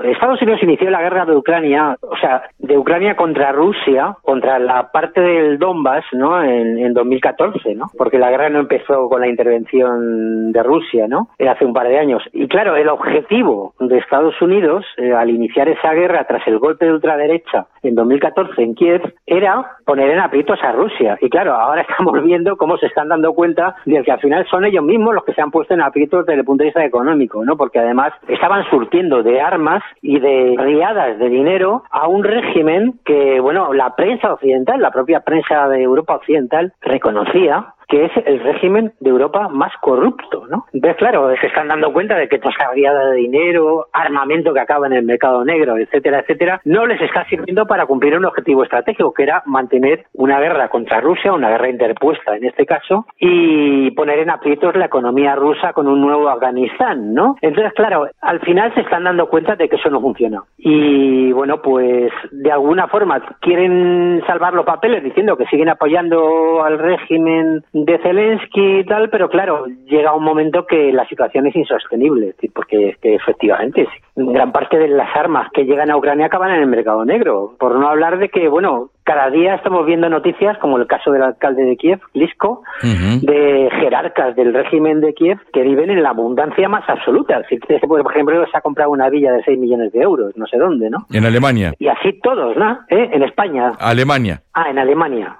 Estados 0.09 0.41
Unidos 0.41 0.63
inició 0.63 0.89
la 0.89 1.01
guerra 1.01 1.25
de 1.25 1.35
Ucrania, 1.35 1.95
o 2.01 2.17
sea, 2.17 2.43
de 2.59 2.77
Ucrania 2.77 3.15
contra 3.15 3.51
Rusia, 3.51 4.15
contra 4.21 4.59
la 4.59 4.91
parte 4.91 5.21
del 5.21 5.59
Donbass, 5.59 6.05
¿no? 6.13 6.43
En, 6.43 6.77
en 6.77 6.93
2014, 6.93 7.75
¿no? 7.75 7.87
Porque 7.97 8.17
la 8.17 8.29
guerra 8.29 8.49
no 8.49 8.59
empezó 8.59 9.09
con 9.09 9.21
la 9.21 9.27
intervención 9.27 10.51
de 10.51 10.63
Rusia, 10.63 11.07
¿no? 11.07 11.29
Hace 11.39 11.65
un 11.65 11.73
par 11.73 11.87
de 11.87 11.99
años. 11.99 12.23
Y 12.33 12.47
claro, 12.47 12.75
el 12.75 12.89
objetivo 12.89 13.73
de 13.79 13.97
Estados 13.97 14.39
Unidos 14.41 14.85
eh, 14.97 15.13
al 15.13 15.29
iniciar 15.29 15.69
esa 15.69 15.93
guerra 15.93 16.25
tras 16.25 16.45
el 16.47 16.59
golpe 16.59 16.85
de 16.85 16.93
ultraderecha 16.93 17.67
en 17.83 17.95
2014 17.95 18.61
en 18.61 18.75
Kiev 18.75 19.13
era 19.25 19.77
poner 19.85 20.09
en 20.09 20.19
aprietos 20.19 20.59
a 20.63 20.71
Rusia. 20.71 21.17
Y 21.21 21.29
claro, 21.29 21.53
ahora 21.53 21.81
estamos 21.89 22.21
viendo 22.23 22.57
cómo 22.57 22.77
se 22.77 22.87
están 22.87 23.09
dando 23.09 23.33
cuenta 23.33 23.75
de 23.85 24.03
que 24.03 24.11
al 24.11 24.19
final 24.19 24.45
son 24.49 24.65
ellos 24.65 24.83
mismos 24.83 25.15
los 25.15 25.23
que 25.23 25.33
se 25.33 25.41
han 25.41 25.51
puesto 25.51 25.73
en 25.73 25.81
aprietos 25.81 26.25
desde 26.25 26.39
el 26.39 26.45
punto 26.45 26.63
de 26.63 26.67
vista 26.69 26.83
económico, 26.83 27.43
¿no? 27.43 27.57
Porque 27.57 27.79
además 27.79 28.13
estaban 28.27 28.63
surtiendo 28.69 29.23
de 29.23 29.41
armas 29.41 29.83
y 30.01 30.19
de 30.19 30.55
riadas 30.57 31.17
de 31.19 31.29
dinero 31.29 31.83
a 31.91 32.07
un 32.07 32.23
régimen 32.23 32.99
que, 33.05 33.39
bueno, 33.39 33.73
la 33.73 33.95
prensa 33.95 34.33
occidental, 34.33 34.81
la 34.81 34.91
propia 34.91 35.21
prensa 35.21 35.67
de 35.69 35.81
Europa 35.81 36.15
occidental 36.15 36.73
reconocía 36.81 37.73
que 37.87 38.05
es 38.05 38.11
el 38.25 38.39
régimen 38.41 38.93
de 38.99 39.09
Europa 39.09 39.47
más 39.49 39.71
corrupto, 39.81 40.45
¿no? 40.49 40.65
Entonces, 40.73 40.97
claro, 40.97 41.33
se 41.39 41.47
están 41.47 41.69
dando 41.69 41.93
cuenta 41.93 42.15
de 42.15 42.27
que 42.27 42.35
esa 42.35 42.71
de 42.73 43.15
dinero, 43.15 43.87
armamento 43.93 44.53
que 44.53 44.59
acaba 44.59 44.87
en 44.87 44.93
el 44.93 45.03
mercado 45.03 45.43
negro, 45.43 45.77
etcétera, 45.77 46.19
etcétera, 46.19 46.61
no 46.65 46.85
les 46.85 47.01
está 47.01 47.25
sirviendo 47.25 47.65
para 47.65 47.85
cumplir 47.85 48.17
un 48.17 48.25
objetivo 48.25 48.63
estratégico, 48.63 49.13
que 49.13 49.23
era 49.23 49.43
mantener 49.45 50.05
una 50.13 50.39
guerra 50.39 50.69
contra 50.69 51.01
Rusia, 51.01 51.33
una 51.33 51.49
guerra 51.49 51.69
interpuesta 51.69 52.35
en 52.35 52.45
este 52.45 52.65
caso, 52.65 53.05
y 53.19 53.91
poner 53.91 54.19
en 54.19 54.29
aprietos 54.29 54.75
la 54.75 54.85
economía 54.85 55.35
rusa 55.35 55.73
con 55.73 55.87
un 55.87 56.01
nuevo 56.01 56.29
Afganistán, 56.29 57.13
¿no? 57.13 57.35
Entonces, 57.41 57.73
claro, 57.73 58.07
al 58.21 58.39
final 58.41 58.73
se 58.73 58.81
están 58.81 59.03
dando 59.03 59.29
cuenta 59.29 59.55
de 59.55 59.69
que 59.69 59.75
eso 59.75 59.89
no 59.89 60.01
funciona. 60.01 60.43
Y 60.57 61.31
bueno, 61.31 61.61
pues 61.61 62.11
de 62.31 62.51
alguna 62.51 62.87
forma 62.87 63.21
quieren 63.39 64.21
salvar 64.27 64.53
los 64.53 64.65
papeles 64.65 65.03
diciendo 65.03 65.37
que 65.37 65.45
siguen 65.45 65.69
apoyando 65.69 66.63
al 66.63 66.79
régimen 66.79 67.63
de 67.85 67.97
Zelensky 67.99 68.79
y 68.79 68.85
tal, 68.85 69.09
pero 69.09 69.29
claro, 69.29 69.65
llega 69.85 70.15
un 70.15 70.23
momento 70.23 70.65
que 70.65 70.91
la 70.91 71.07
situación 71.07 71.47
es 71.47 71.55
insostenible, 71.55 72.35
porque 72.53 72.95
que 73.01 73.15
efectivamente 73.15 73.87
gran 74.15 74.51
parte 74.51 74.77
de 74.77 74.87
las 74.87 75.15
armas 75.15 75.49
que 75.53 75.65
llegan 75.65 75.91
a 75.91 75.97
Ucrania 75.97 76.25
acaban 76.25 76.51
en 76.51 76.61
el 76.61 76.67
mercado 76.67 77.05
negro, 77.05 77.53
por 77.59 77.75
no 77.75 77.87
hablar 77.87 78.17
de 78.17 78.29
que, 78.29 78.47
bueno, 78.47 78.89
cada 79.07 79.29
día 79.29 79.55
estamos 79.55 79.85
viendo 79.85 80.09
noticias, 80.09 80.57
como 80.57 80.75
el 80.77 80.85
caso 80.85 81.11
del 81.11 81.23
alcalde 81.23 81.63
de 81.63 81.77
Kiev, 81.77 82.01
Lisko, 82.13 82.61
de 82.83 83.69
jerarcas 83.79 84.35
del 84.35 84.53
régimen 84.53 84.99
de 84.99 85.13
Kiev 85.13 85.39
que 85.53 85.61
viven 85.61 85.89
en 85.89 86.03
la 86.03 86.09
abundancia 86.09 86.67
más 86.67 86.83
absoluta. 86.89 87.41
Si, 87.47 87.57
por 87.57 88.11
ejemplo, 88.11 88.45
se 88.51 88.57
ha 88.57 88.59
comprado 88.59 88.91
una 88.91 89.09
villa 89.09 89.31
de 89.31 89.43
6 89.45 89.57
millones 89.57 89.93
de 89.93 90.01
euros, 90.01 90.35
no 90.35 90.45
sé 90.45 90.57
dónde, 90.57 90.89
¿no? 90.89 91.05
En 91.09 91.25
Alemania. 91.25 91.71
Y 91.79 91.87
así 91.87 92.19
todos, 92.21 92.57
¿no? 92.57 92.79
¿Eh? 92.89 93.09
En 93.13 93.23
España. 93.23 93.71
Alemania. 93.79 94.41
Ah, 94.53 94.69
en 94.69 94.77
Alemania. 94.77 95.37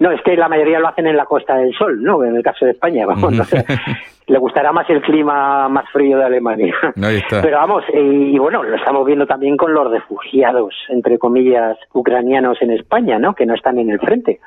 No, 0.00 0.10
es 0.10 0.22
que 0.22 0.34
la 0.34 0.48
mayoría 0.48 0.78
lo 0.78 0.88
hacen 0.88 1.06
en 1.06 1.18
la 1.18 1.26
Costa 1.26 1.56
del 1.56 1.74
Sol, 1.74 2.02
¿no? 2.02 2.24
En 2.24 2.36
el 2.36 2.42
caso 2.42 2.64
de 2.64 2.70
España, 2.70 3.04
vamos, 3.04 3.32
no 3.32 3.44
sé. 3.44 3.66
le 4.26 4.38
gustará 4.38 4.72
más 4.72 4.88
el 4.88 5.02
clima 5.02 5.68
más 5.68 5.84
frío 5.90 6.16
de 6.18 6.24
Alemania. 6.24 6.74
Ahí 7.02 7.16
está. 7.16 7.42
Pero 7.42 7.58
vamos, 7.58 7.84
y, 7.92 8.38
bueno, 8.38 8.62
lo 8.62 8.76
estamos 8.76 9.04
viendo 9.06 9.26
también 9.26 9.56
con 9.56 9.74
los 9.74 9.90
refugiados, 9.90 10.74
entre 10.88 11.18
comillas, 11.18 11.76
ucranianos 11.92 12.60
en 12.62 12.70
España, 12.70 13.18
¿no? 13.18 13.34
Que 13.34 13.46
no 13.46 13.54
están 13.54 13.78
en 13.78 13.90
el 13.90 14.00
frente, 14.00 14.40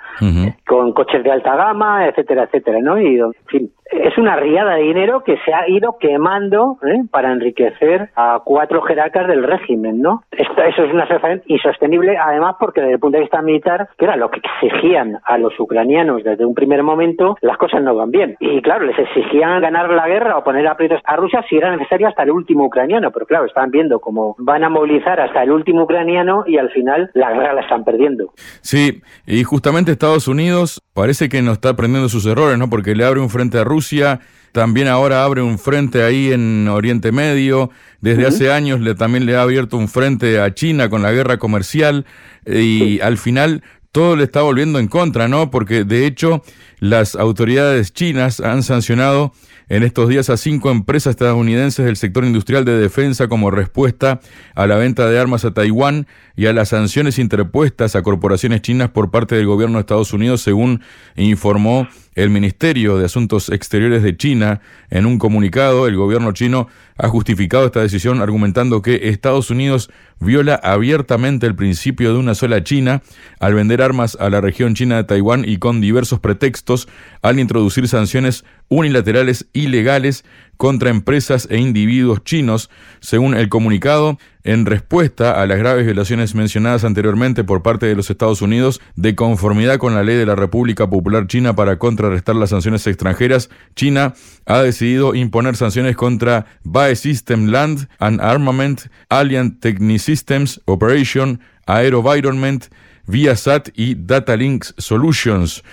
con 0.65 0.76
coches 0.97 1.23
de 1.23 1.31
alta 1.31 1.55
gama, 1.55 2.07
etcétera, 2.07 2.45
etcétera, 2.45 2.79
¿no? 2.81 2.99
Y, 2.99 3.19
en 3.19 3.33
fin, 3.45 3.71
es 3.91 4.17
una 4.17 4.35
riada 4.35 4.75
de 4.75 4.81
dinero 4.81 5.23
que 5.23 5.37
se 5.45 5.53
ha 5.53 5.69
ido 5.69 5.97
quemando 5.99 6.79
¿eh? 6.83 7.03
para 7.11 7.31
enriquecer 7.31 8.09
a 8.15 8.41
cuatro 8.43 8.81
jerarcas 8.81 9.27
del 9.27 9.43
régimen, 9.43 10.01
¿no? 10.01 10.23
Eso 10.31 10.83
es 10.83 10.91
una 10.91 11.05
situación 11.05 11.43
insostenible, 11.45 12.17
además 12.17 12.55
porque 12.59 12.81
desde 12.81 12.95
el 12.95 12.99
punto 12.99 13.17
de 13.17 13.23
vista 13.25 13.43
militar, 13.43 13.89
que 13.95 14.05
era 14.05 14.15
lo 14.15 14.31
que 14.31 14.39
exigían 14.39 15.19
a 15.23 15.37
los 15.37 15.57
ucranianos 15.59 16.23
desde 16.23 16.45
un 16.45 16.55
primer 16.55 16.81
momento, 16.81 17.37
las 17.41 17.57
cosas 17.57 17.83
no 17.83 17.95
van 17.95 18.09
bien. 18.09 18.35
Y 18.39 18.59
claro, 18.63 18.85
les 18.85 18.97
exigían 18.97 19.61
ganar 19.61 19.89
la 19.91 20.07
guerra 20.07 20.37
o 20.37 20.43
poner 20.43 20.67
aprietos 20.67 20.99
a 21.05 21.15
Rusia 21.15 21.45
si 21.47 21.57
era 21.57 21.75
necesario 21.75 22.07
hasta 22.07 22.23
el 22.23 22.31
último 22.31 22.65
ucraniano, 22.65 23.11
pero 23.11 23.27
claro, 23.27 23.45
están 23.45 23.69
viendo 23.69 23.99
cómo 23.99 24.35
van 24.39 24.63
a 24.63 24.69
movilizar 24.69 25.19
hasta 25.19 25.43
el 25.43 25.51
último 25.51 25.83
ucraniano 25.83 26.43
y 26.47 26.57
al 26.57 26.71
final 26.71 27.11
la 27.13 27.31
guerra 27.33 27.53
la 27.53 27.61
están 27.61 27.83
perdiendo. 27.83 28.31
Sí, 28.61 29.01
y 29.27 29.43
justamente 29.43 29.91
Estados 29.91 30.27
Unidos 30.27 30.81
parece 30.97 31.29
que 31.29 31.43
no 31.43 31.51
está 31.51 31.69
aprendiendo 31.69 32.09
sus 32.09 32.25
errores, 32.25 32.57
¿no? 32.57 32.71
Porque 32.71 32.95
le 32.95 33.05
abre 33.05 33.19
un 33.19 33.29
frente 33.29 33.59
a 33.59 33.63
Rusia 33.63 34.19
también 34.51 34.87
ahora 34.87 35.23
abre 35.23 35.43
un 35.43 35.59
frente 35.59 36.01
ahí 36.01 36.33
en 36.33 36.67
Oriente 36.67 37.11
Medio, 37.11 37.69
desde 38.01 38.25
hace 38.25 38.51
años 38.51 38.79
le, 38.79 38.95
también 38.95 39.27
le 39.27 39.35
ha 39.35 39.43
abierto 39.43 39.77
un 39.77 39.87
frente 39.87 40.39
a 40.39 40.51
China 40.55 40.89
con 40.89 41.03
la 41.03 41.11
guerra 41.11 41.37
comercial 41.37 42.07
y 42.43 42.99
al 43.01 43.19
final 43.19 43.61
todo 43.91 44.15
le 44.15 44.23
está 44.23 44.41
volviendo 44.41 44.79
en 44.79 44.87
contra, 44.87 45.27
¿no? 45.27 45.51
Porque 45.51 45.83
de 45.83 46.07
hecho 46.07 46.41
las 46.79 47.13
autoridades 47.13 47.93
chinas 47.93 48.39
han 48.39 48.63
sancionado 48.63 49.31
en 49.69 49.83
estos 49.83 50.09
días 50.09 50.29
a 50.29 50.37
cinco 50.37 50.71
empresas 50.71 51.11
estadounidenses 51.11 51.85
del 51.85 51.97
sector 51.97 52.23
industrial 52.25 52.65
de 52.65 52.77
defensa 52.77 53.27
como 53.27 53.51
respuesta 53.51 54.19
a 54.55 54.67
la 54.67 54.75
venta 54.75 55.09
de 55.09 55.19
armas 55.19 55.45
a 55.45 55.53
Taiwán 55.53 56.07
y 56.35 56.45
a 56.45 56.53
las 56.53 56.69
sanciones 56.69 57.19
interpuestas 57.19 57.95
a 57.95 58.01
corporaciones 58.01 58.61
chinas 58.61 58.89
por 58.89 59.11
parte 59.11 59.35
del 59.35 59.45
gobierno 59.45 59.77
de 59.77 59.81
Estados 59.81 60.13
Unidos, 60.13 60.41
según 60.41 60.81
informó 61.15 61.87
el 62.17 62.31
Ministerio 62.31 62.97
de 62.97 63.05
Asuntos 63.05 63.49
Exteriores 63.49 64.01
de 64.01 64.17
China, 64.17 64.59
en 64.89 65.05
un 65.05 65.19
comunicado, 65.19 65.87
el 65.87 65.95
gobierno 65.95 66.31
chino 66.31 66.67
ha 66.97 67.09
justificado 67.09 67.67
esta 67.67 67.81
decisión 67.81 68.21
argumentando 68.21 68.81
que 68.81 69.09
Estados 69.09 69.51
Unidos 69.51 69.91
viola 70.19 70.55
abiertamente 70.55 71.45
el 71.45 71.55
principio 71.55 72.11
de 72.11 72.17
una 72.17 72.33
sola 72.33 72.63
China 72.63 73.03
al 73.39 73.53
vender 73.53 73.83
armas 73.83 74.17
a 74.19 74.31
la 74.31 74.41
región 74.41 74.73
china 74.73 74.97
de 74.97 75.03
Taiwán 75.03 75.45
y 75.47 75.57
con 75.57 75.79
diversos 75.79 76.19
pretextos 76.19 76.87
al 77.21 77.39
introducir 77.39 77.87
sanciones 77.87 78.43
unilaterales 78.67 79.45
ilegales 79.53 80.25
contra 80.57 80.89
empresas 80.89 81.47
e 81.49 81.57
individuos 81.57 82.23
chinos, 82.23 82.69
según 82.99 83.35
el 83.35 83.49
comunicado, 83.49 84.17
en 84.43 84.65
respuesta 84.65 85.41
a 85.41 85.45
las 85.45 85.57
graves 85.57 85.85
violaciones 85.85 86.33
mencionadas 86.33 86.83
anteriormente 86.83 87.43
por 87.43 87.61
parte 87.61 87.85
de 87.85 87.95
los 87.95 88.09
Estados 88.09 88.41
Unidos, 88.41 88.81
de 88.95 89.15
conformidad 89.15 89.77
con 89.77 89.93
la 89.93 90.03
ley 90.03 90.15
de 90.15 90.25
la 90.25 90.35
República 90.35 90.89
Popular 90.89 91.27
China 91.27 91.55
para 91.55 91.77
contrarrestar 91.77 92.35
las 92.35 92.49
sanciones 92.51 92.87
extranjeras, 92.87 93.49
China 93.75 94.13
ha 94.45 94.61
decidido 94.61 95.15
imponer 95.15 95.55
sanciones 95.55 95.95
contra 95.95 96.45
Bae 96.63 96.95
System 96.95 97.47
Land 97.47 97.87
and 97.99 98.21
Armament, 98.21 98.81
Alliant 99.09 99.59
Technisystems 99.59 100.61
Operation, 100.65 101.41
Aerovironment, 101.65 102.65
Viasat 103.07 103.69
y 103.75 103.95
Datalinks 103.95 104.75
Solutions. 104.77 105.63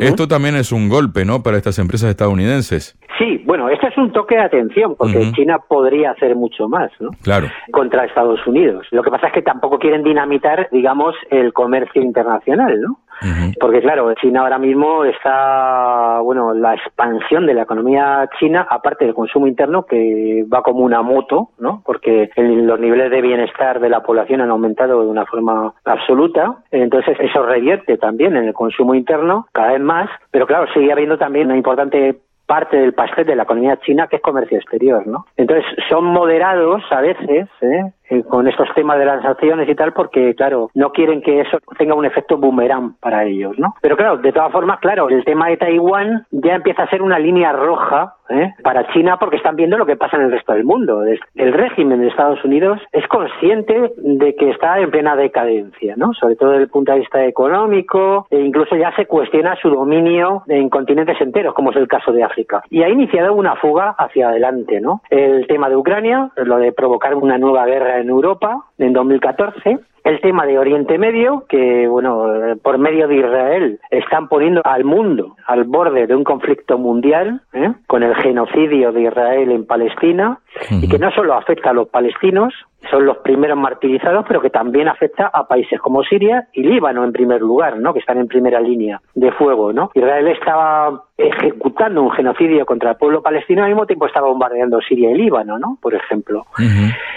Esto 0.00 0.26
también 0.26 0.56
es 0.56 0.72
un 0.72 0.88
golpe, 0.88 1.24
¿no?, 1.24 1.42
para 1.42 1.58
estas 1.58 1.78
empresas 1.78 2.08
estadounidenses. 2.08 2.96
Sí, 3.18 3.42
bueno, 3.44 3.68
este 3.68 3.88
es 3.88 3.91
un 4.02 4.12
toque 4.12 4.34
de 4.34 4.42
atención, 4.42 4.94
porque 4.96 5.32
China 5.32 5.58
podría 5.66 6.10
hacer 6.10 6.36
mucho 6.36 6.68
más, 6.68 6.90
¿no? 7.00 7.10
Claro. 7.22 7.48
Contra 7.70 8.04
Estados 8.04 8.46
Unidos. 8.46 8.86
Lo 8.90 9.02
que 9.02 9.10
pasa 9.10 9.28
es 9.28 9.32
que 9.32 9.42
tampoco 9.42 9.78
quieren 9.78 10.02
dinamitar, 10.02 10.68
digamos, 10.70 11.14
el 11.30 11.52
comercio 11.52 12.02
internacional, 12.02 12.80
¿no? 12.80 12.98
Porque 13.60 13.80
claro, 13.80 14.12
China 14.14 14.40
ahora 14.40 14.58
mismo 14.58 15.04
está, 15.04 16.18
bueno, 16.22 16.54
la 16.54 16.74
expansión 16.74 17.46
de 17.46 17.54
la 17.54 17.62
economía 17.62 18.28
china, 18.40 18.66
aparte 18.68 19.04
del 19.04 19.14
consumo 19.14 19.46
interno, 19.46 19.86
que 19.86 20.44
va 20.52 20.62
como 20.62 20.80
una 20.80 21.02
moto, 21.02 21.50
¿no? 21.58 21.82
Porque 21.84 22.30
los 22.36 22.80
niveles 22.80 23.10
de 23.10 23.22
bienestar 23.22 23.78
de 23.78 23.90
la 23.90 24.00
población 24.00 24.40
han 24.40 24.50
aumentado 24.50 25.02
de 25.02 25.08
una 25.08 25.24
forma 25.26 25.72
absoluta, 25.84 26.56
entonces 26.70 27.16
eso 27.20 27.44
revierte 27.44 27.96
también 27.96 28.36
en 28.36 28.44
el 28.44 28.54
consumo 28.54 28.94
interno 28.94 29.46
cada 29.52 29.72
vez 29.72 29.80
más, 29.80 30.10
pero 30.30 30.46
claro, 30.46 30.66
sigue 30.74 30.92
habiendo 30.92 31.16
también 31.18 31.46
una 31.46 31.56
importante 31.56 32.20
parte 32.52 32.76
del 32.76 32.92
pastel 32.92 33.24
de 33.24 33.34
la 33.34 33.44
economía 33.44 33.78
china 33.78 34.08
que 34.08 34.16
es 34.16 34.22
comercio 34.22 34.58
exterior, 34.58 35.06
¿no? 35.06 35.24
Entonces 35.38 35.64
son 35.88 36.04
moderados 36.04 36.82
a 36.90 37.00
veces, 37.00 37.48
¿eh? 37.62 37.92
Eh, 38.12 38.24
con 38.24 38.46
estos 38.46 38.68
temas 38.74 38.98
de 38.98 39.06
las 39.06 39.22
sanciones 39.22 39.66
y 39.66 39.74
tal, 39.74 39.94
porque, 39.94 40.34
claro, 40.34 40.70
no 40.74 40.92
quieren 40.92 41.22
que 41.22 41.40
eso 41.40 41.56
tenga 41.78 41.94
un 41.94 42.04
efecto 42.04 42.36
boomerang 42.36 42.94
para 43.00 43.24
ellos, 43.24 43.58
¿no? 43.58 43.74
Pero 43.80 43.96
claro, 43.96 44.18
de 44.18 44.32
todas 44.32 44.52
formas, 44.52 44.80
claro, 44.80 45.08
el 45.08 45.24
tema 45.24 45.48
de 45.48 45.56
Taiwán 45.56 46.26
ya 46.30 46.56
empieza 46.56 46.82
a 46.82 46.90
ser 46.90 47.00
una 47.00 47.18
línea 47.18 47.52
roja 47.52 48.16
¿eh? 48.28 48.54
para 48.62 48.86
China 48.92 49.16
porque 49.18 49.36
están 49.36 49.56
viendo 49.56 49.78
lo 49.78 49.86
que 49.86 49.96
pasa 49.96 50.16
en 50.16 50.24
el 50.24 50.32
resto 50.32 50.52
del 50.52 50.64
mundo. 50.64 51.04
El 51.34 51.52
régimen 51.52 52.00
de 52.00 52.08
Estados 52.08 52.44
Unidos 52.44 52.80
es 52.92 53.06
consciente 53.08 53.92
de 53.96 54.34
que 54.34 54.50
está 54.50 54.78
en 54.78 54.90
plena 54.90 55.16
decadencia, 55.16 55.94
¿no? 55.96 56.12
Sobre 56.14 56.36
todo 56.36 56.50
desde 56.50 56.64
el 56.64 56.70
punto 56.70 56.92
de 56.92 57.00
vista 57.00 57.24
económico, 57.24 58.26
e 58.30 58.40
incluso 58.40 58.76
ya 58.76 58.94
se 58.96 59.06
cuestiona 59.06 59.56
su 59.56 59.70
dominio 59.70 60.42
en 60.48 60.68
continentes 60.68 61.20
enteros, 61.20 61.54
como 61.54 61.70
es 61.70 61.76
el 61.76 61.88
caso 61.88 62.12
de 62.12 62.24
África. 62.24 62.62
Y 62.70 62.82
ha 62.82 62.88
iniciado 62.88 63.32
una 63.34 63.56
fuga 63.56 63.94
hacia 63.98 64.28
adelante, 64.28 64.80
¿no? 64.80 65.00
El 65.10 65.46
tema 65.46 65.68
de 65.68 65.76
Ucrania, 65.76 66.30
lo 66.36 66.58
de 66.58 66.72
provocar 66.72 67.14
una 67.14 67.38
nueva 67.38 67.66
guerra 67.66 68.01
Europa 68.08 68.64
en 68.78 68.92
2014 68.92 69.80
el 70.04 70.20
tema 70.20 70.46
de 70.46 70.58
Oriente 70.58 70.98
Medio, 70.98 71.44
que, 71.48 71.86
bueno, 71.86 72.26
por 72.62 72.78
medio 72.78 73.06
de 73.06 73.16
Israel 73.16 73.80
están 73.90 74.28
poniendo 74.28 74.60
al 74.64 74.84
mundo 74.84 75.36
al 75.46 75.64
borde 75.64 76.06
de 76.06 76.14
un 76.14 76.24
conflicto 76.24 76.78
mundial, 76.78 77.40
¿eh? 77.52 77.72
con 77.86 78.02
el 78.02 78.14
genocidio 78.16 78.92
de 78.92 79.02
Israel 79.02 79.52
en 79.52 79.64
Palestina, 79.64 80.40
y 80.70 80.88
que 80.88 80.98
no 80.98 81.10
solo 81.12 81.34
afecta 81.34 81.70
a 81.70 81.72
los 81.72 81.88
palestinos, 81.88 82.52
son 82.90 83.06
los 83.06 83.18
primeros 83.18 83.56
martirizados, 83.56 84.24
pero 84.26 84.40
que 84.40 84.50
también 84.50 84.88
afecta 84.88 85.30
a 85.32 85.46
países 85.46 85.80
como 85.80 86.02
Siria 86.02 86.48
y 86.52 86.62
Líbano 86.64 87.04
en 87.04 87.12
primer 87.12 87.40
lugar, 87.40 87.78
¿no? 87.78 87.92
Que 87.92 88.00
están 88.00 88.18
en 88.18 88.26
primera 88.26 88.60
línea 88.60 89.00
de 89.14 89.30
fuego, 89.32 89.72
¿no? 89.72 89.90
Israel 89.94 90.26
estaba 90.28 91.04
ejecutando 91.16 92.02
un 92.02 92.10
genocidio 92.10 92.64
contra 92.64 92.90
el 92.90 92.96
pueblo 92.96 93.22
palestino 93.22 93.62
al 93.62 93.68
mismo 93.68 93.86
tiempo 93.86 94.06
estaba 94.06 94.28
bombardeando 94.28 94.80
Siria 94.80 95.10
y 95.10 95.14
Líbano, 95.14 95.58
¿no? 95.58 95.78
Por 95.80 95.94
ejemplo. 95.94 96.44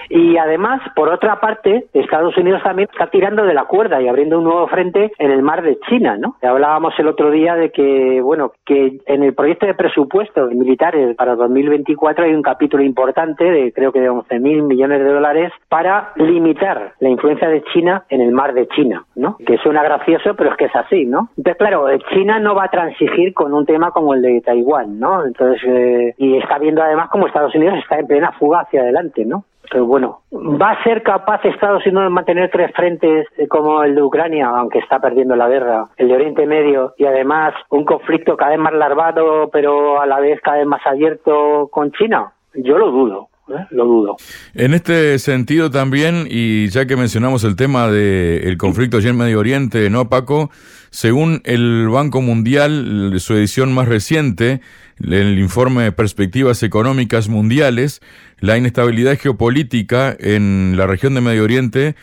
Y 0.09 0.37
además, 0.37 0.81
por 0.95 1.09
otra 1.09 1.39
parte, 1.39 1.85
Estados 1.93 2.37
Unidos 2.37 2.61
también 2.63 2.89
está 2.91 3.07
tirando 3.07 3.43
de 3.43 3.53
la 3.53 3.65
cuerda 3.65 4.01
y 4.01 4.07
abriendo 4.07 4.37
un 4.37 4.43
nuevo 4.43 4.67
frente 4.67 5.11
en 5.17 5.31
el 5.31 5.41
mar 5.41 5.63
de 5.63 5.79
China, 5.89 6.17
¿no? 6.17 6.35
Hablábamos 6.41 6.93
el 6.99 7.07
otro 7.07 7.31
día 7.31 7.55
de 7.55 7.71
que, 7.71 8.21
bueno, 8.21 8.51
que 8.65 8.99
en 9.05 9.23
el 9.23 9.33
proyecto 9.33 9.65
de 9.65 9.73
presupuesto 9.73 10.47
militares 10.47 11.15
para 11.15 11.35
2024 11.35 12.25
hay 12.25 12.33
un 12.33 12.41
capítulo 12.41 12.83
importante 12.83 13.43
de 13.43 13.71
creo 13.73 13.91
que 13.91 14.01
de 14.01 14.09
11 14.09 14.39
mil 14.39 14.63
millones 14.63 14.99
de 14.99 15.11
dólares 15.11 15.51
para 15.69 16.11
limitar 16.15 16.93
la 16.99 17.09
influencia 17.09 17.49
de 17.49 17.63
China 17.73 18.03
en 18.09 18.21
el 18.21 18.31
mar 18.31 18.53
de 18.53 18.67
China, 18.67 19.05
¿no? 19.15 19.37
Que 19.45 19.57
suena 19.57 19.83
gracioso, 19.83 20.35
pero 20.35 20.51
es 20.51 20.57
que 20.57 20.65
es 20.65 20.75
así, 20.75 21.05
¿no? 21.05 21.29
Entonces, 21.37 21.57
claro, 21.57 21.87
China 22.13 22.39
no 22.39 22.55
va 22.55 22.65
a 22.65 22.69
transigir 22.69 23.33
con 23.33 23.53
un 23.53 23.65
tema 23.65 23.91
como 23.95 24.13
el 24.13 24.21
de 24.21 24.41
Taiwán, 24.41 24.99
¿no? 24.99 25.25
Entonces, 25.25 25.63
eh, 25.65 26.13
y 26.17 26.37
está 26.37 26.59
viendo 26.59 26.83
además 26.83 27.09
como 27.09 27.27
Estados 27.27 27.55
Unidos 27.55 27.79
está 27.79 27.97
en 27.97 28.07
plena 28.07 28.33
fuga 28.33 28.59
hacia 28.59 28.81
adelante, 28.81 29.23
¿no? 29.23 29.45
Pero 29.71 29.85
bueno, 29.85 30.19
¿va 30.31 30.71
a 30.71 30.83
ser 30.83 31.01
capaz 31.01 31.43
Estados 31.45 31.85
Unidos 31.85 32.03
de 32.03 32.09
mantener 32.09 32.51
tres 32.51 32.71
frentes 32.75 33.25
eh, 33.37 33.47
como 33.47 33.83
el 33.83 33.95
de 33.95 34.03
Ucrania, 34.03 34.49
aunque 34.49 34.79
está 34.79 34.99
perdiendo 34.99 35.35
la 35.35 35.47
guerra, 35.47 35.87
el 35.95 36.09
de 36.09 36.13
Oriente 36.13 36.45
Medio 36.45 36.93
y 36.97 37.05
además 37.05 37.53
un 37.69 37.85
conflicto 37.85 38.35
cada 38.35 38.51
vez 38.51 38.59
más 38.59 38.73
larvado, 38.73 39.49
pero 39.49 40.01
a 40.01 40.05
la 40.05 40.19
vez 40.19 40.41
cada 40.41 40.57
vez 40.57 40.67
más 40.67 40.85
abierto 40.85 41.69
con 41.71 41.91
China? 41.93 42.33
Yo 42.53 42.77
lo 42.77 42.91
dudo. 42.91 43.29
¿Eh? 43.49 43.65
lo 43.71 43.85
dudo. 43.85 44.17
En 44.53 44.73
este 44.73 45.19
sentido 45.19 45.69
también, 45.69 46.27
y 46.29 46.67
ya 46.69 46.85
que 46.85 46.95
mencionamos 46.95 47.43
el 47.43 47.55
tema 47.55 47.89
del 47.89 48.57
conflicto 48.57 48.97
allí 48.97 49.09
en 49.09 49.17
Medio 49.17 49.39
Oriente, 49.39 49.89
¿no, 49.89 50.09
Paco? 50.09 50.51
Según 50.89 51.41
el 51.43 51.89
Banco 51.89 52.21
Mundial, 52.21 53.13
su 53.19 53.33
edición 53.33 53.73
más 53.73 53.87
reciente, 53.87 54.61
el 55.03 55.37
informe 55.39 55.91
Perspectivas 55.91 56.63
Económicas 56.63 57.27
Mundiales, 57.27 58.01
la 58.39 58.57
inestabilidad 58.57 59.17
geopolítica 59.19 60.15
en 60.17 60.75
la 60.77 60.87
región 60.87 61.13
de 61.13 61.21
Medio 61.21 61.43
Oriente 61.43 61.95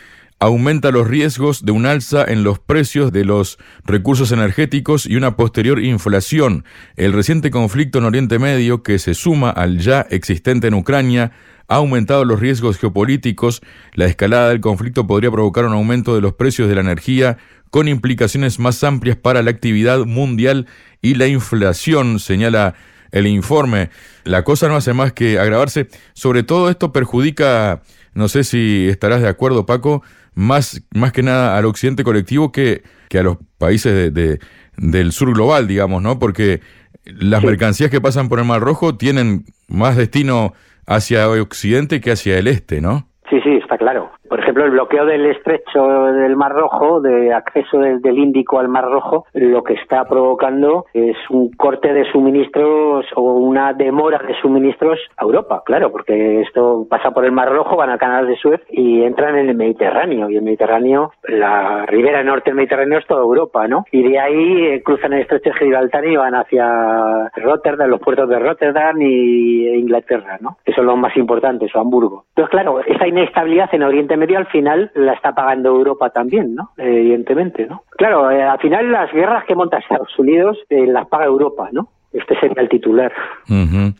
aumenta 0.42 0.90
los 0.90 1.06
riesgos 1.06 1.64
de 1.64 1.70
un 1.70 1.86
alza 1.86 2.24
en 2.26 2.42
los 2.42 2.58
precios 2.58 3.12
de 3.12 3.24
los 3.24 3.58
recursos 3.84 4.32
energéticos 4.32 5.06
y 5.06 5.14
una 5.14 5.36
posterior 5.36 5.80
inflación. 5.80 6.64
El 6.96 7.12
reciente 7.12 7.52
conflicto 7.52 7.98
en 7.98 8.06
Oriente 8.06 8.40
Medio, 8.40 8.82
que 8.82 8.98
se 8.98 9.14
suma 9.14 9.50
al 9.50 9.78
ya 9.78 10.00
existente 10.10 10.66
en 10.66 10.74
Ucrania, 10.74 11.30
ha 11.68 11.76
aumentado 11.76 12.24
los 12.24 12.40
riesgos 12.40 12.76
geopolíticos. 12.78 13.62
La 13.94 14.06
escalada 14.06 14.48
del 14.48 14.60
conflicto 14.60 15.06
podría 15.06 15.30
provocar 15.30 15.64
un 15.64 15.74
aumento 15.74 16.12
de 16.12 16.20
los 16.20 16.32
precios 16.32 16.68
de 16.68 16.74
la 16.74 16.80
energía 16.80 17.38
con 17.70 17.86
implicaciones 17.86 18.58
más 18.58 18.82
amplias 18.82 19.16
para 19.16 19.44
la 19.44 19.52
actividad 19.52 20.06
mundial 20.06 20.66
y 21.00 21.14
la 21.14 21.28
inflación, 21.28 22.18
señala 22.18 22.74
el 23.12 23.28
informe. 23.28 23.90
La 24.24 24.42
cosa 24.42 24.66
no 24.66 24.74
hace 24.74 24.92
más 24.92 25.12
que 25.12 25.38
agravarse. 25.38 25.86
Sobre 26.14 26.42
todo 26.42 26.68
esto 26.68 26.90
perjudica, 26.90 27.82
no 28.12 28.26
sé 28.26 28.42
si 28.42 28.88
estarás 28.88 29.22
de 29.22 29.28
acuerdo, 29.28 29.66
Paco, 29.66 30.02
más, 30.34 30.86
más 30.94 31.12
que 31.12 31.22
nada 31.22 31.56
al 31.56 31.64
occidente 31.64 32.04
colectivo 32.04 32.52
que, 32.52 32.82
que 33.08 33.18
a 33.18 33.22
los 33.22 33.38
países 33.58 34.12
de, 34.12 34.38
del 34.76 35.12
sur 35.12 35.32
global, 35.34 35.66
digamos, 35.66 36.02
¿no? 36.02 36.18
Porque 36.18 36.60
las 37.04 37.42
mercancías 37.42 37.90
que 37.90 38.00
pasan 38.00 38.28
por 38.28 38.38
el 38.38 38.44
Mar 38.44 38.60
Rojo 38.60 38.96
tienen 38.96 39.44
más 39.68 39.96
destino 39.96 40.52
hacia 40.86 41.28
occidente 41.28 42.00
que 42.00 42.12
hacia 42.12 42.38
el 42.38 42.46
este, 42.46 42.80
¿no? 42.80 43.08
Sí, 43.30 43.40
sí, 43.42 43.50
está 43.56 43.78
claro. 43.78 44.12
Por 44.32 44.40
ejemplo, 44.40 44.64
el 44.64 44.70
bloqueo 44.70 45.04
del 45.04 45.26
estrecho 45.26 46.06
del 46.06 46.36
Mar 46.36 46.52
Rojo, 46.52 47.02
de 47.02 47.34
acceso 47.34 47.78
del, 47.78 48.18
Índico 48.18 48.58
al 48.58 48.68
Mar 48.68 48.86
Rojo, 48.86 49.26
lo 49.34 49.62
que 49.62 49.74
está 49.74 50.06
provocando 50.06 50.86
es 50.94 51.18
un 51.28 51.50
corte 51.50 51.92
de 51.92 52.10
suministros 52.10 53.04
o 53.14 53.34
una 53.34 53.74
demora 53.74 54.22
de 54.26 54.34
suministros 54.40 54.98
a 55.18 55.24
Europa, 55.24 55.62
claro, 55.66 55.92
porque 55.92 56.40
esto 56.40 56.86
pasa 56.88 57.10
por 57.10 57.26
el 57.26 57.32
Mar 57.32 57.52
Rojo, 57.52 57.76
van 57.76 57.90
al 57.90 57.98
canal 57.98 58.26
de 58.26 58.36
Suez 58.36 58.62
y 58.70 59.02
entran 59.02 59.36
en 59.36 59.50
el 59.50 59.54
Mediterráneo. 59.54 60.30
Y 60.30 60.36
el 60.36 60.42
Mediterráneo, 60.42 61.12
la 61.24 61.84
ribera 61.84 62.22
norte 62.22 62.52
del 62.52 62.56
Mediterráneo 62.56 63.00
es 63.00 63.06
toda 63.06 63.20
Europa, 63.20 63.68
¿no? 63.68 63.84
Y 63.92 64.02
de 64.02 64.18
ahí 64.18 64.64
eh, 64.64 64.82
cruzan 64.82 65.12
el 65.12 65.20
estrecho 65.20 65.50
de 65.50 65.58
Gibraltar 65.58 66.06
y 66.06 66.16
van 66.16 66.36
hacia 66.36 67.28
Rotterdam, 67.36 67.90
los 67.90 68.00
puertos 68.00 68.30
de 68.30 68.38
Rotterdam 68.38 68.96
y 69.02 69.68
Inglaterra, 69.74 70.38
¿no? 70.40 70.56
Que 70.64 70.72
son 70.72 70.86
los 70.86 70.96
más 70.96 71.14
importantes, 71.18 71.70
o 71.74 71.80
Hamburgo. 71.80 72.24
Entonces, 72.30 72.50
claro, 72.50 72.80
esa 72.80 73.06
inestabilidad 73.06 73.68
en 73.74 73.82
Oriente 73.82 74.21
Medio 74.22 74.38
al 74.38 74.46
final 74.46 74.88
la 74.94 75.14
está 75.14 75.34
pagando 75.34 75.70
Europa 75.70 76.10
también, 76.10 76.54
¿no? 76.54 76.70
evidentemente, 76.76 77.66
¿no? 77.66 77.82
Claro, 77.98 78.30
eh, 78.30 78.40
al 78.40 78.60
final 78.60 78.92
las 78.92 79.12
guerras 79.12 79.42
que 79.48 79.56
monta 79.56 79.78
Estados 79.78 80.16
Unidos 80.16 80.56
eh, 80.70 80.86
las 80.86 81.08
paga 81.08 81.24
Europa, 81.24 81.70
¿no? 81.72 81.88
Este 82.12 82.38
sería 82.38 82.62
el 82.62 82.68
titular. 82.68 83.12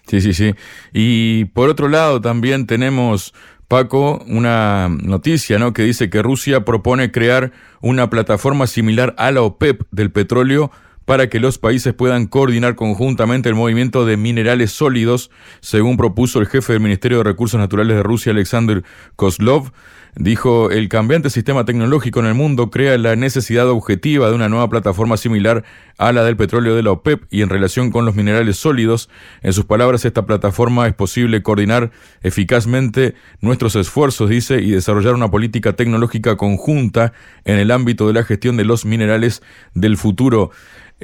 Sí, 0.07 0.21
sí, 0.21 0.33
sí. 0.33 0.55
Y 0.93 1.47
por 1.47 1.69
otro 1.69 1.89
lado 1.89 2.21
también 2.21 2.69
tenemos, 2.69 3.35
Paco, 3.67 4.23
una 4.29 4.87
noticia, 5.03 5.59
¿no? 5.59 5.73
Que 5.73 5.83
dice 5.83 6.09
que 6.09 6.23
Rusia 6.23 6.65
propone 6.65 7.11
crear 7.11 7.51
una 7.81 8.09
plataforma 8.09 8.69
similar 8.69 9.17
a 9.19 9.33
la 9.33 9.43
OPEP 9.43 9.83
del 9.91 10.13
petróleo 10.13 10.71
para 11.05 11.29
que 11.29 11.41
los 11.41 11.59
países 11.59 11.95
puedan 11.95 12.27
coordinar 12.27 12.77
conjuntamente 12.77 13.49
el 13.49 13.57
movimiento 13.57 14.07
de 14.07 14.17
minerales 14.17 14.71
sólidos, 14.71 15.33
según 15.61 15.97
propuso 15.97 16.39
el 16.39 16.47
jefe 16.47 16.75
del 16.75 16.83
Ministerio 16.83 17.19
de 17.19 17.25
Recursos 17.25 17.59
Naturales 17.59 17.97
de 17.97 18.05
Rusia, 18.05 18.31
Alexander 18.31 18.85
Kozlov. 19.17 19.73
Dijo, 20.15 20.71
el 20.71 20.91
cambiante 20.91 21.31
sistema 21.31 21.65
tecnológico 21.65 22.21
en 22.21 22.27
el 22.27 22.35
mundo 22.35 22.69
crea 22.69 22.99
la 22.99 23.17
necesidad 23.17 23.71
objetiva 23.71 24.29
de 24.29 24.35
una 24.35 24.51
nueva 24.51 24.69
plataforma 24.69 25.17
similar 25.17 25.65
a 25.97 26.13
la 26.13 26.23
del 26.23 26.37
petróleo 26.37 26.75
de 26.77 26.83
la 26.83 26.91
OPEP 26.91 27.25
y 27.31 27.41
en 27.41 27.49
relación 27.49 27.91
con 27.91 28.05
los 28.05 28.15
minerales 28.15 28.59
sólidos. 28.59 29.09
En 29.41 29.55
sus 29.55 29.65
palabras, 29.65 30.05
esta 30.05 30.27
plataforma 30.27 30.87
es 30.87 30.93
posible 30.93 31.43
coordinar 31.43 31.93
eficazmente 32.23 33.15
nuestros 33.41 33.75
esfuerzos, 33.75 34.29
dice, 34.29 34.61
y 34.61 34.73
desarrollar 34.73 35.15
una 35.15 35.31
política 35.31 35.73
tecnológica 35.73 36.37
conjunta 36.37 37.15
en 37.47 37.59
el 37.59 37.71
ámbito 37.71 38.07
de 38.07 38.13
la 38.13 38.23
gestión 38.23 38.59
de 38.59 38.67
los 38.67 38.85
minerales 38.85 39.43
del 39.73 39.97
futuro. 39.97 40.51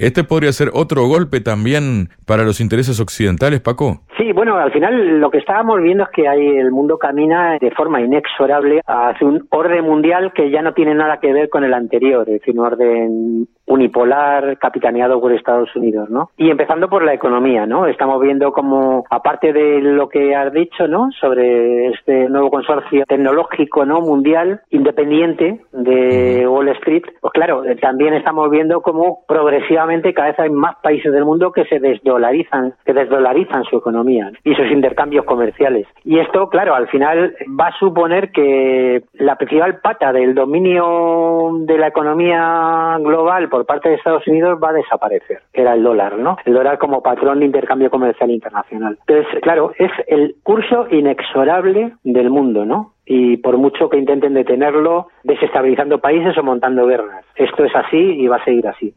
¿Este 0.01 0.23
podría 0.23 0.53
ser 0.53 0.69
otro 0.75 1.07
golpe 1.07 1.41
también 1.41 2.09
para 2.27 2.45
los 2.45 2.61
intereses 2.61 3.01
occidentales, 3.01 3.61
Paco? 3.61 4.03
Sí, 4.17 4.33
bueno, 4.33 4.57
al 4.57 4.73
final 4.73 5.21
lo 5.21 5.31
que 5.31 5.39
estábamos 5.39 5.83
viendo 5.83 6.05
es 6.05 6.11
que 6.11 6.29
hay, 6.29 6.47
el 6.59 6.71
mundo 6.71 6.99
camina 6.99 7.59
de 7.61 7.71
forma 7.73 8.01
inexorable 8.01 8.81
hacia 8.87 9.27
un 9.27 9.47
orden 9.51 9.85
mundial 9.85 10.33
que 10.33 10.51
ya 10.51 10.63
no 10.63 10.73
tiene 10.73 10.95
nada 10.95 11.19
que 11.19 11.33
ver 11.33 11.49
con 11.49 11.65
el 11.65 11.75
anterior, 11.75 12.29
es 12.29 12.41
decir, 12.41 12.59
un 12.59 12.67
orden 12.67 13.49
unipolar 13.67 14.57
capitaneado 14.59 15.21
por 15.21 15.33
Estados 15.33 15.75
Unidos, 15.77 16.09
¿no? 16.11 16.31
Y 16.37 16.51
empezando 16.51 16.89
por 16.89 17.05
la 17.05 17.13
economía, 17.15 17.67
¿no? 17.67 17.87
Estamos 17.87 18.21
viendo 18.21 18.53
como, 18.53 19.05
aparte 19.11 19.53
de 19.53 19.81
lo 19.81 20.09
que 20.09 20.35
has 20.35 20.53
dicho, 20.53 20.89
¿no? 20.89 21.11
Sobre 21.21 21.89
este 21.89 22.29
nuevo 22.29 22.51
consorcio 22.51 23.05
tecnológico, 23.07 23.85
¿no? 23.85 24.01
Mundial, 24.01 24.63
independiente 24.71 25.61
de 25.73 26.47
Wall 26.49 26.69
Street, 26.69 27.03
pues 27.21 27.33
claro, 27.33 27.63
también 27.81 28.15
estamos 28.15 28.51
viendo 28.51 28.81
como 28.81 29.25
progresivamente 29.29 29.88
cada 30.15 30.29
vez 30.29 30.39
hay 30.39 30.51
más 30.51 30.77
países 30.83 31.13
del 31.13 31.25
mundo 31.25 31.53
que 31.53 31.65
se 31.65 31.79
desdolarizan, 31.79 32.75
que 32.85 32.93
desdolarizan 32.93 33.65
su 33.65 33.79
economía 33.79 34.31
y 34.45 34.55
sus 34.55 34.71
intercambios 34.71 35.25
comerciales. 35.25 35.87
Y 36.05 36.19
esto, 36.19 36.49
claro, 36.49 36.75
al 36.75 36.89
final 36.89 37.35
va 37.59 37.69
a 37.69 37.79
suponer 37.79 38.31
que 38.31 39.03
la 39.15 39.37
principal 39.37 39.81
pata 39.81 40.13
del 40.13 40.35
dominio 40.35 41.51
de 41.61 41.79
la 41.79 41.89
economía 41.89 42.97
global 43.01 43.49
por 43.49 43.67
parte 43.67 43.89
de 43.89 43.97
Estados 43.97 44.27
Unidos 44.27 44.59
va 44.63 44.71
a 44.71 44.75
desaparecer, 44.75 45.43
que 45.53 45.63
era 45.63 45.75
el 45.75 45.83
dólar, 45.83 46.19
¿no? 46.19 46.37
El 46.45 46.55
dólar 46.55 46.79
como 46.79 47.03
patrón 47.03 47.41
de 47.41 47.47
intercambio 47.47 47.91
comercial 47.91 48.31
internacional. 48.31 48.99
Entonces, 49.07 49.41
claro, 49.43 49.73
es 49.79 49.91
el 50.07 50.37
curso 50.43 50.87
inexorable 50.91 51.93
del 52.05 52.31
mundo, 52.31 52.65
¿no? 52.65 52.93
y 53.11 53.39
por 53.39 53.57
mucho 53.57 53.89
que 53.89 53.97
intenten 53.97 54.35
detenerlo, 54.35 55.09
desestabilizando 55.25 55.99
países 55.99 56.37
o 56.37 56.43
montando 56.43 56.87
guerras. 56.87 57.25
Esto 57.37 57.65
es 57.65 57.75
así 57.75 57.97
y 57.97 58.29
va 58.29 58.37
a 58.37 58.45
seguir 58.45 58.69
así. 58.69 58.95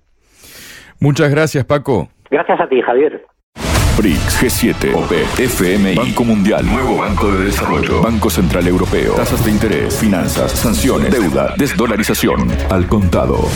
Muchas 1.01 1.31
gracias, 1.31 1.65
Paco. 1.65 2.10
Gracias 2.29 2.62
a 2.62 2.70
ti, 2.70 2.79
Javier. 2.79 3.25
BRICS, 3.98 4.43
G7, 4.43 4.96
OPE, 4.96 5.48
FMI, 5.48 5.96
Banco 5.96 6.24
Mundial, 6.24 6.63
Nuevo 6.63 6.98
Banco 7.00 7.31
de 7.31 7.46
Desarrollo, 7.46 8.03
Banco 8.03 8.29
Central 8.29 8.67
Europeo, 8.67 9.15
tasas 9.15 9.43
de 9.43 9.51
interés, 9.51 10.00
finanzas, 10.00 10.51
sanciones, 10.51 11.12
deuda, 11.12 11.55
desdolarización, 11.58 12.48
al 12.70 12.88
contado. 12.88 13.50